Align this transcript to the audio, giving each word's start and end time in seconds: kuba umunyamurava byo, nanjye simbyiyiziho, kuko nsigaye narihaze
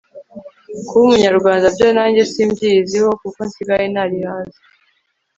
kuba 0.87 1.03
umunyamurava 1.05 1.67
byo, 1.75 1.87
nanjye 1.97 2.21
simbyiyiziho, 2.31 3.09
kuko 3.21 3.39
nsigaye 3.47 3.85
narihaze 3.93 4.59